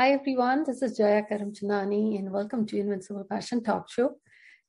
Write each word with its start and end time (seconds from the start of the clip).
Hi 0.00 0.12
everyone, 0.12 0.62
this 0.64 0.80
is 0.80 0.96
Jaya 0.96 1.24
Karamchandani 1.28 2.20
and 2.20 2.30
welcome 2.30 2.64
to 2.66 2.78
Invincible 2.78 3.26
Passion 3.28 3.64
Talk 3.64 3.90
Show. 3.90 4.12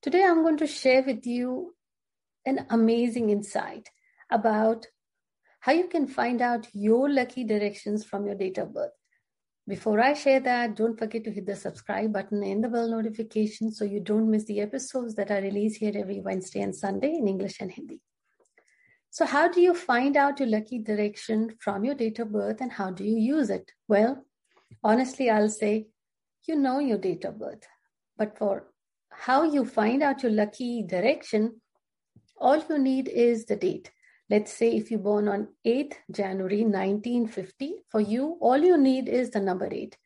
Today 0.01 0.23
I'm 0.23 0.41
going 0.41 0.57
to 0.57 0.65
share 0.65 1.03
with 1.03 1.23
you 1.27 1.75
an 2.47 2.65
amazing 2.71 3.29
insight 3.29 3.89
about 4.31 4.87
how 5.59 5.73
you 5.73 5.87
can 5.87 6.07
find 6.07 6.41
out 6.41 6.65
your 6.73 7.07
lucky 7.07 7.43
directions 7.43 8.03
from 8.03 8.25
your 8.25 8.33
date 8.33 8.57
of 8.57 8.73
birth. 8.73 8.89
Before 9.67 9.99
I 9.99 10.15
share 10.15 10.39
that, 10.39 10.75
don't 10.75 10.97
forget 10.97 11.23
to 11.25 11.31
hit 11.31 11.45
the 11.45 11.55
subscribe 11.55 12.11
button 12.11 12.41
and 12.41 12.63
the 12.63 12.69
bell 12.69 12.89
notification 12.89 13.71
so 13.71 13.85
you 13.85 13.99
don't 13.99 14.31
miss 14.31 14.45
the 14.45 14.61
episodes 14.61 15.13
that 15.13 15.29
I 15.29 15.41
release 15.41 15.75
here 15.75 15.93
every 15.95 16.21
Wednesday 16.21 16.61
and 16.61 16.75
Sunday 16.75 17.13
in 17.13 17.27
English 17.27 17.57
and 17.59 17.71
Hindi. 17.71 18.01
So, 19.11 19.27
how 19.27 19.47
do 19.47 19.61
you 19.61 19.75
find 19.75 20.17
out 20.17 20.39
your 20.39 20.49
lucky 20.49 20.79
direction 20.79 21.55
from 21.59 21.85
your 21.85 21.93
date 21.93 22.17
of 22.17 22.31
birth 22.31 22.61
and 22.61 22.71
how 22.71 22.89
do 22.89 23.03
you 23.03 23.17
use 23.17 23.51
it? 23.51 23.71
Well, 23.87 24.25
honestly, 24.83 25.29
I'll 25.29 25.49
say 25.49 25.87
you 26.47 26.55
know 26.55 26.79
your 26.79 26.97
date 26.97 27.25
of 27.25 27.39
birth. 27.39 27.67
But 28.17 28.37
for 28.37 28.67
how 29.11 29.43
you 29.43 29.65
find 29.65 30.03
out 30.03 30.23
your 30.23 30.31
lucky 30.31 30.83
direction, 30.83 31.61
all 32.37 32.63
you 32.69 32.77
need 32.77 33.07
is 33.07 33.45
the 33.45 33.55
date. 33.55 33.91
Let's 34.29 34.53
say 34.53 34.75
if 34.75 34.91
you're 34.91 34.99
born 34.99 35.27
on 35.27 35.47
8th 35.65 35.95
January 36.11 36.61
1950, 36.63 37.73
for 37.89 37.99
you, 37.99 38.37
all 38.41 38.57
you 38.57 38.77
need 38.77 39.09
is 39.09 39.31
the 39.31 39.39
number 39.39 39.67
8. 39.71 39.97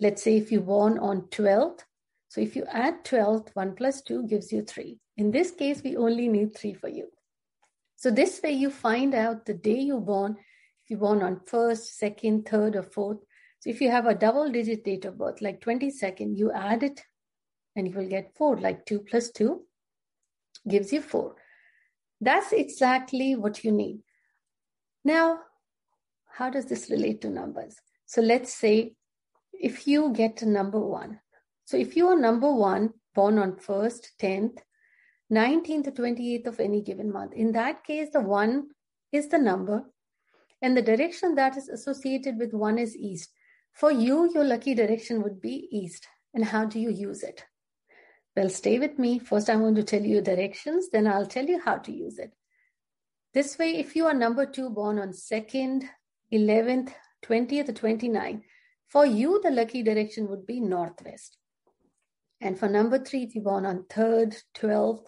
Let's 0.00 0.22
say 0.22 0.38
if 0.38 0.50
you're 0.50 0.62
born 0.62 0.98
on 0.98 1.22
12th, 1.30 1.80
so 2.28 2.40
if 2.40 2.56
you 2.56 2.64
add 2.70 3.04
12th, 3.04 3.50
1 3.54 3.74
plus 3.74 4.02
2 4.02 4.26
gives 4.26 4.52
you 4.52 4.62
3. 4.62 4.98
In 5.16 5.30
this 5.30 5.50
case, 5.50 5.82
we 5.82 5.96
only 5.96 6.28
need 6.28 6.56
3 6.56 6.74
for 6.74 6.88
you. 6.88 7.08
So 7.96 8.10
this 8.10 8.40
way 8.42 8.52
you 8.52 8.70
find 8.70 9.14
out 9.14 9.44
the 9.44 9.54
day 9.54 9.80
you're 9.80 10.00
born, 10.00 10.36
if 10.84 10.90
you're 10.90 11.00
born 11.00 11.22
on 11.22 11.40
1st, 11.40 12.00
2nd, 12.02 12.44
3rd, 12.44 12.76
or 12.76 12.82
4th, 12.82 13.20
so 13.60 13.70
if 13.70 13.80
you 13.80 13.90
have 13.90 14.06
a 14.06 14.14
double 14.14 14.50
digit 14.50 14.84
date 14.84 15.04
of 15.04 15.18
birth, 15.18 15.40
like 15.40 15.60
22nd, 15.60 16.36
you 16.36 16.52
add 16.52 16.82
it 16.82 17.02
and 17.74 17.88
you 17.88 17.94
will 17.94 18.08
get 18.08 18.34
4, 18.36 18.58
like 18.58 18.86
2 18.86 19.00
plus 19.00 19.30
2 19.30 19.60
gives 20.68 20.92
you 20.92 21.00
4. 21.00 21.34
That's 22.20 22.52
exactly 22.52 23.34
what 23.34 23.64
you 23.64 23.72
need. 23.72 24.00
Now, 25.04 25.40
how 26.30 26.50
does 26.50 26.66
this 26.66 26.90
relate 26.90 27.20
to 27.22 27.30
numbers? 27.30 27.76
So 28.06 28.20
let's 28.20 28.54
say 28.54 28.94
if 29.52 29.86
you 29.86 30.12
get 30.12 30.42
a 30.42 30.48
number 30.48 30.80
1. 30.80 31.18
So 31.64 31.76
if 31.76 31.96
you 31.96 32.08
are 32.08 32.18
number 32.18 32.52
1, 32.52 32.92
born 33.14 33.38
on 33.38 33.52
1st, 33.52 34.06
10th, 34.20 34.58
19th, 35.32 35.88
or 35.88 35.90
28th 35.90 36.46
of 36.46 36.60
any 36.60 36.80
given 36.80 37.12
month, 37.12 37.34
in 37.34 37.52
that 37.52 37.84
case, 37.84 38.08
the 38.12 38.20
1 38.20 38.68
is 39.12 39.28
the 39.28 39.38
number 39.38 39.82
and 40.62 40.76
the 40.76 40.82
direction 40.82 41.34
that 41.34 41.56
is 41.56 41.68
associated 41.68 42.38
with 42.38 42.52
1 42.52 42.78
is 42.78 42.96
east. 42.96 43.30
For 43.72 43.92
you, 43.92 44.30
your 44.32 44.44
lucky 44.44 44.74
direction 44.74 45.22
would 45.22 45.40
be 45.40 45.68
east. 45.70 46.06
And 46.34 46.44
how 46.44 46.66
do 46.66 46.78
you 46.78 46.90
use 46.90 47.22
it? 47.22 47.44
Well, 48.36 48.50
stay 48.50 48.78
with 48.78 48.98
me. 48.98 49.18
First, 49.18 49.50
I'm 49.50 49.60
going 49.60 49.74
to 49.76 49.82
tell 49.82 50.02
you 50.02 50.20
directions, 50.20 50.90
then 50.90 51.06
I'll 51.06 51.26
tell 51.26 51.46
you 51.46 51.60
how 51.60 51.78
to 51.78 51.92
use 51.92 52.18
it. 52.18 52.32
This 53.34 53.58
way, 53.58 53.76
if 53.76 53.96
you 53.96 54.06
are 54.06 54.14
number 54.14 54.46
two, 54.46 54.70
born 54.70 54.98
on 54.98 55.08
2nd, 55.08 55.84
11th, 56.32 56.92
20th, 57.24 57.68
or 57.68 57.72
29th, 57.72 58.42
for 58.86 59.04
you, 59.04 59.40
the 59.42 59.50
lucky 59.50 59.82
direction 59.82 60.28
would 60.28 60.46
be 60.46 60.60
northwest. 60.60 61.36
And 62.40 62.58
for 62.58 62.68
number 62.68 62.98
three, 62.98 63.24
if 63.24 63.34
you're 63.34 63.44
born 63.44 63.66
on 63.66 63.84
3rd, 63.90 64.40
12th, 64.56 65.06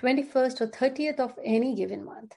21st, 0.00 0.60
or 0.60 0.68
30th 0.68 1.18
of 1.18 1.34
any 1.44 1.74
given 1.74 2.04
month, 2.04 2.36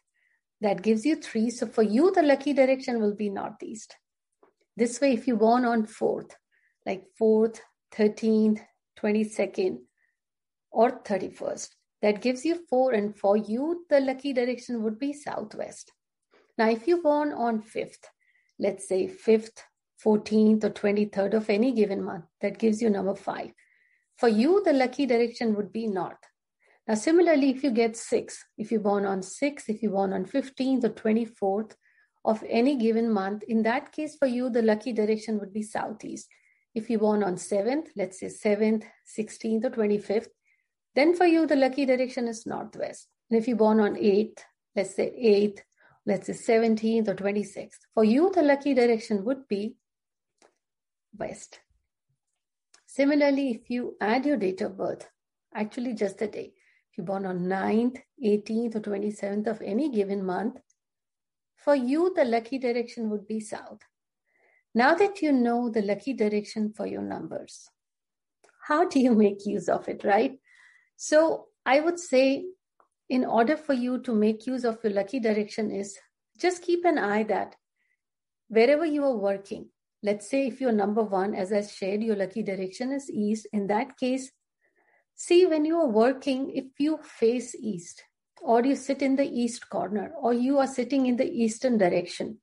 that 0.60 0.82
gives 0.82 1.06
you 1.06 1.16
three. 1.16 1.50
So 1.50 1.68
for 1.68 1.84
you, 1.84 2.12
the 2.12 2.24
lucky 2.24 2.54
direction 2.54 3.00
will 3.00 3.14
be 3.14 3.30
northeast. 3.30 3.96
This 4.78 5.02
way, 5.02 5.14
if 5.14 5.28
you 5.28 5.36
born 5.36 5.66
on 5.66 5.86
4th, 5.86 6.32
like 6.86 7.04
4th, 7.22 7.60
13th, 7.94 8.60
22nd, 9.00 9.80
or 10.72 11.02
31st, 11.04 11.70
that 12.02 12.22
gives 12.22 12.46
you 12.46 12.66
4. 12.70 12.94
And 12.94 13.18
for 13.18 13.38
you, 13.38 13.86
the 13.90 14.00
lucky 14.00 14.34
direction 14.34 14.84
would 14.84 14.98
be 14.98 15.14
southwest. 15.14 15.92
Now, 16.58 16.70
if 16.70 16.88
you 16.88 17.02
born 17.02 17.34
on 17.34 17.62
5th, 17.62 18.06
let's 18.60 18.88
say 18.88 19.08
5th, 19.08 19.64
14th, 20.04 20.64
or 20.64 20.70
23rd 20.70 21.34
of 21.34 21.50
any 21.50 21.72
given 21.74 22.04
month, 22.04 22.26
that 22.42 22.58
gives 22.58 22.82
you 22.82 22.90
number 22.90 23.16
5. 23.16 23.52
For 24.18 24.30
you, 24.30 24.62
the 24.64 24.74
lucky 24.74 25.06
direction 25.06 25.56
would 25.56 25.72
be 25.72 25.88
north. 25.88 26.18
Now, 26.88 26.96
similarly, 26.96 27.50
if 27.52 27.64
you 27.64 27.72
get 27.72 27.96
6, 27.96 28.46
if 28.58 28.72
you're 28.72 28.80
born 28.80 29.06
on 29.06 29.22
6, 29.22 29.70
if 29.70 29.82
you're 29.84 29.92
born 29.92 30.14
on 30.14 30.26
15th 30.26 30.84
or 30.84 30.90
24th, 30.90 31.76
of 32.24 32.44
any 32.48 32.76
given 32.76 33.12
month, 33.12 33.44
in 33.44 33.64
that 33.64 33.92
case 33.92 34.16
for 34.16 34.28
you, 34.28 34.50
the 34.50 34.62
lucky 34.62 34.94
direction 34.94 35.40
would 35.40 35.54
be 35.54 35.64
southeast. 35.64 36.28
If 36.74 36.90
you 36.90 37.00
born 37.00 37.24
on 37.24 37.36
7th, 37.36 37.88
let's 37.96 38.20
say 38.20 38.28
7th, 38.28 38.84
16th, 39.18 39.66
or 39.66 39.70
25th, 39.72 40.28
then 40.96 41.16
for 41.16 41.26
you, 41.26 41.48
the 41.48 41.56
lucky 41.56 41.86
direction 41.86 42.28
is 42.28 42.46
northwest. 42.46 43.08
And 43.30 43.40
if 43.40 43.48
you 43.48 43.56
born 43.56 43.80
on 43.80 43.96
8th, 43.96 44.40
let's 44.76 44.96
say 44.96 45.12
8th, 45.12 45.60
let's 46.06 46.28
say 46.28 46.34
17th 46.60 47.08
or 47.08 47.16
26th, 47.16 47.80
for 47.94 48.04
you, 48.04 48.32
the 48.34 48.44
lucky 48.44 48.74
direction 48.74 49.24
would 49.26 49.48
be 49.48 49.76
west. 51.18 51.60
Similarly, 52.86 53.52
if 53.52 53.70
you 53.70 53.96
add 54.02 54.26
your 54.26 54.38
date 54.38 54.62
of 54.62 54.78
birth, 54.78 55.10
actually 55.56 55.94
just 55.94 56.18
the 56.18 56.28
day, 56.28 56.54
if 56.92 56.98
you're 56.98 57.06
born 57.06 57.26
on 57.26 57.40
9th, 57.40 57.98
18th, 58.24 58.76
or 58.76 58.82
27th 58.82 59.48
of 59.48 59.62
any 59.62 59.90
given 59.90 60.26
month, 60.26 60.58
for 61.64 61.76
you, 61.76 62.14
the 62.16 62.26
lucky 62.26 62.58
direction 62.58 63.10
would 63.10 63.28
be 63.28 63.40
south. 63.40 63.82
Now 64.74 64.96
that 64.96 65.22
you 65.22 65.32
know 65.32 65.70
the 65.70 65.82
lucky 65.82 66.14
direction 66.14 66.74
for 66.76 66.88
your 66.88 67.02
numbers, 67.02 67.70
how 68.68 68.88
do 68.88 69.00
you 69.00 69.14
make 69.14 69.46
use 69.46 69.68
of 69.68 69.88
it, 69.88 70.04
right? 70.04 70.40
So 70.96 71.48
I 71.66 71.80
would 71.80 72.00
say, 72.00 72.46
in 73.10 73.26
order 73.26 73.58
for 73.58 73.74
you 73.74 74.00
to 74.04 74.14
make 74.14 74.48
use 74.48 74.64
of 74.64 74.80
your 74.84 74.94
lucky 74.94 75.20
direction, 75.20 75.72
is 75.72 75.98
just 76.40 76.62
keep 76.62 76.86
an 76.86 76.98
eye 76.98 77.24
that 77.24 77.56
wherever 78.48 78.86
you 78.86 79.04
are 79.04 79.18
working, 79.18 79.70
let's 80.02 80.30
say 80.30 80.48
if 80.48 80.62
you're 80.62 80.72
number 80.72 81.04
one, 81.04 81.36
as 81.36 81.52
I 81.52 81.62
shared, 81.62 82.02
your 82.02 82.16
lucky 82.16 82.42
direction 82.42 82.92
is 82.92 83.10
east. 83.12 83.48
In 83.52 83.68
that 83.68 83.98
case, 83.98 84.32
see 85.16 85.46
when 85.46 85.66
you 85.66 85.78
are 85.78 85.90
working, 85.90 86.52
if 86.52 86.66
you 86.80 86.98
face 87.04 87.54
east, 87.56 88.04
or 88.42 88.66
you 88.66 88.76
sit 88.76 89.02
in 89.02 89.16
the 89.16 89.30
east 89.30 89.70
corner, 89.70 90.12
or 90.20 90.34
you 90.34 90.58
are 90.58 90.68
sitting 90.68 91.06
in 91.06 91.16
the 91.16 91.30
eastern 91.30 91.78
direction. 91.78 92.40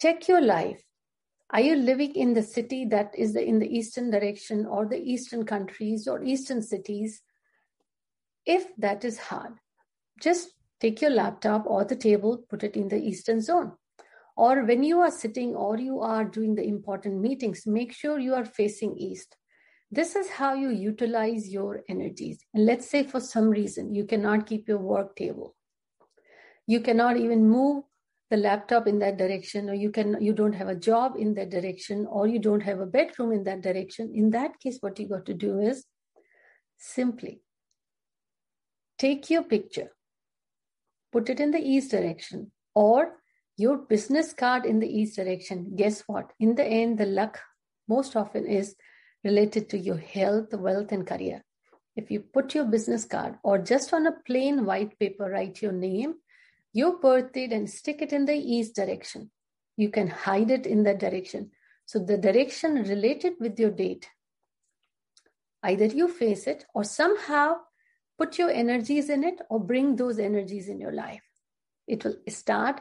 Check 0.00 0.28
your 0.28 0.42
life. 0.42 0.82
Are 1.50 1.60
you 1.60 1.76
living 1.76 2.14
in 2.14 2.34
the 2.34 2.42
city 2.42 2.84
that 2.86 3.12
is 3.16 3.34
in 3.36 3.58
the 3.58 3.68
eastern 3.68 4.10
direction, 4.10 4.66
or 4.66 4.86
the 4.86 5.00
eastern 5.00 5.46
countries, 5.46 6.06
or 6.06 6.22
eastern 6.22 6.62
cities? 6.62 7.22
If 8.44 8.74
that 8.76 9.04
is 9.04 9.18
hard, 9.18 9.54
just 10.20 10.50
take 10.80 11.00
your 11.00 11.10
laptop 11.10 11.64
or 11.66 11.84
the 11.84 11.96
table, 11.96 12.44
put 12.48 12.62
it 12.62 12.76
in 12.76 12.88
the 12.88 12.98
eastern 12.98 13.40
zone. 13.40 13.72
Or 14.36 14.64
when 14.64 14.82
you 14.82 15.00
are 15.00 15.10
sitting 15.10 15.56
or 15.56 15.78
you 15.78 16.00
are 16.00 16.24
doing 16.24 16.54
the 16.54 16.66
important 16.66 17.20
meetings, 17.20 17.66
make 17.66 17.92
sure 17.92 18.18
you 18.18 18.34
are 18.34 18.44
facing 18.44 18.96
east 18.98 19.36
this 19.90 20.16
is 20.16 20.28
how 20.28 20.54
you 20.54 20.70
utilize 20.70 21.48
your 21.48 21.82
energies. 21.88 22.38
And 22.54 22.66
let's 22.66 22.88
say 22.88 23.04
for 23.04 23.20
some 23.20 23.48
reason 23.48 23.94
you 23.94 24.04
cannot 24.04 24.46
keep 24.46 24.68
your 24.68 24.78
work 24.78 25.16
table. 25.16 25.54
You 26.66 26.80
cannot 26.80 27.16
even 27.16 27.48
move 27.48 27.84
the 28.30 28.36
laptop 28.36 28.88
in 28.88 28.98
that 28.98 29.16
direction 29.16 29.70
or 29.70 29.74
you 29.74 29.90
can 29.90 30.16
you 30.20 30.32
don't 30.32 30.54
have 30.54 30.68
a 30.68 30.74
job 30.74 31.14
in 31.16 31.34
that 31.34 31.50
direction 31.50 32.06
or 32.10 32.26
you 32.26 32.40
don't 32.40 32.62
have 32.62 32.80
a 32.80 32.86
bedroom 32.86 33.32
in 33.32 33.44
that 33.44 33.60
direction 33.60 34.10
in 34.12 34.30
that 34.30 34.58
case 34.58 34.78
what 34.80 34.98
you 34.98 35.08
got 35.08 35.24
to 35.24 35.34
do 35.34 35.60
is 35.60 35.84
simply 36.76 37.40
take 38.98 39.30
your 39.30 39.44
picture 39.44 39.92
put 41.12 41.30
it 41.30 41.38
in 41.38 41.52
the 41.52 41.60
east 41.60 41.92
direction 41.92 42.50
or 42.74 43.12
your 43.56 43.78
business 43.78 44.32
card 44.32 44.66
in 44.66 44.80
the 44.80 44.88
east 44.88 45.14
direction 45.14 45.76
guess 45.76 46.02
what 46.08 46.32
in 46.40 46.56
the 46.56 46.64
end 46.64 46.98
the 46.98 47.06
luck 47.06 47.38
most 47.88 48.16
often 48.16 48.44
is 48.44 48.74
related 49.26 49.68
to 49.70 49.78
your 49.78 49.96
health, 49.96 50.54
wealth, 50.54 50.92
and 50.92 51.06
career. 51.06 51.42
If 51.96 52.10
you 52.10 52.20
put 52.20 52.54
your 52.54 52.64
business 52.64 53.04
card 53.04 53.34
or 53.42 53.58
just 53.58 53.92
on 53.92 54.06
a 54.06 54.18
plain 54.26 54.64
white 54.64 54.98
paper, 54.98 55.28
write 55.28 55.60
your 55.60 55.72
name, 55.72 56.14
your 56.72 56.98
birth 56.98 57.32
date, 57.32 57.52
and 57.52 57.68
stick 57.68 58.02
it 58.02 58.12
in 58.12 58.26
the 58.26 58.34
east 58.34 58.76
direction. 58.76 59.30
You 59.76 59.90
can 59.90 60.08
hide 60.08 60.50
it 60.50 60.66
in 60.66 60.84
that 60.84 61.00
direction. 61.00 61.50
So 61.86 61.98
the 61.98 62.18
direction 62.18 62.74
related 62.74 63.34
with 63.40 63.58
your 63.58 63.70
date, 63.70 64.08
either 65.62 65.86
you 65.86 66.08
face 66.08 66.46
it 66.46 66.64
or 66.74 66.84
somehow 66.84 67.56
put 68.18 68.38
your 68.38 68.50
energies 68.50 69.10
in 69.10 69.24
it 69.24 69.40
or 69.50 69.58
bring 69.60 69.96
those 69.96 70.18
energies 70.18 70.68
in 70.68 70.80
your 70.80 70.92
life. 70.92 71.22
It 71.86 72.04
will 72.04 72.16
start 72.28 72.80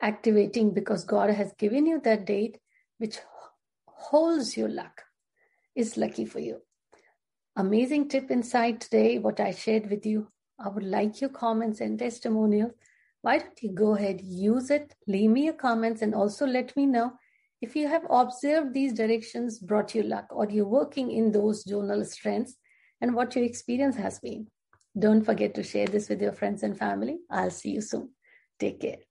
activating 0.00 0.72
because 0.74 1.04
God 1.04 1.30
has 1.30 1.52
given 1.58 1.86
you 1.86 2.00
that 2.00 2.24
date 2.26 2.58
which 2.98 3.18
holds 3.86 4.56
your 4.56 4.68
luck 4.68 5.02
is 5.78 5.96
lucky 5.96 6.24
for 6.24 6.40
you. 6.40 6.60
Amazing 7.56 8.08
tip 8.08 8.30
inside 8.32 8.80
today, 8.80 9.18
what 9.18 9.38
I 9.38 9.52
shared 9.52 9.88
with 9.88 10.04
you. 10.04 10.26
I 10.58 10.68
would 10.68 10.82
like 10.82 11.20
your 11.20 11.30
comments 11.30 11.80
and 11.80 11.96
testimonials. 11.96 12.72
Why 13.22 13.38
don't 13.38 13.62
you 13.62 13.72
go 13.72 13.94
ahead, 13.94 14.20
use 14.20 14.70
it, 14.70 14.94
leave 15.06 15.30
me 15.30 15.44
your 15.44 15.54
comments, 15.54 16.02
and 16.02 16.14
also 16.14 16.46
let 16.46 16.76
me 16.76 16.84
know 16.84 17.12
if 17.60 17.76
you 17.76 17.86
have 17.86 18.04
observed 18.10 18.74
these 18.74 18.92
directions 18.92 19.60
brought 19.60 19.94
you 19.94 20.02
luck 20.02 20.26
or 20.30 20.48
you're 20.50 20.66
working 20.66 21.12
in 21.12 21.30
those 21.30 21.64
zonal 21.64 22.04
strengths 22.04 22.56
and 23.00 23.14
what 23.14 23.34
your 23.36 23.44
experience 23.44 23.96
has 23.96 24.18
been. 24.18 24.48
Don't 24.98 25.24
forget 25.24 25.54
to 25.54 25.62
share 25.62 25.86
this 25.86 26.08
with 26.08 26.20
your 26.20 26.32
friends 26.32 26.64
and 26.64 26.76
family. 26.76 27.18
I'll 27.30 27.50
see 27.50 27.70
you 27.70 27.80
soon. 27.80 28.10
Take 28.58 28.80
care. 28.80 29.07